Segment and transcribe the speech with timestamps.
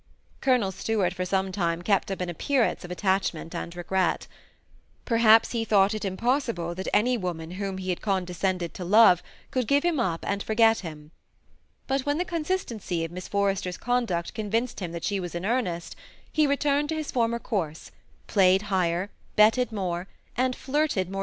[0.41, 4.25] Colonel Stuart for some time kept up an appearance of attachment and regret
[5.05, 9.21] Perhaps he thought it impos sible that any woman whom he had condescended to love
[9.51, 11.11] could give him up and forget him.
[11.85, 15.95] But when the consistency of Miss Forrester's conduct convinced him that she was in earnest,
[16.31, 17.91] he returned to his former courses,
[18.25, 21.19] played higher, betted more, and flirted more THE SEMI ATTACHED COUPLE.